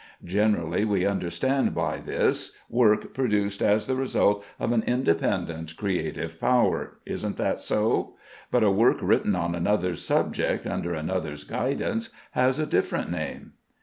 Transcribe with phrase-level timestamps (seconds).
[0.25, 6.97] Generally we understand by this, work produced as the result of an independent creative power.
[7.05, 8.15] Isn't that so?
[8.49, 13.51] But a work written on another's subject, under another's guidance, has a different name."